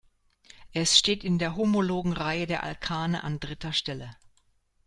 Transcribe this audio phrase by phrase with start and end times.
[0.73, 4.15] Es steht in der homologen Reihe der Alkane an dritter Stelle.